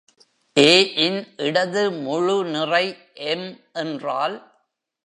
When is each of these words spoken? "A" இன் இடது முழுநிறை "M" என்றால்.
"A" 0.57 0.71
இன் 1.05 1.19
இடது 1.37 1.83
முழுநிறை 1.91 2.85
"M" 3.35 3.43
என்றால். 3.73 4.37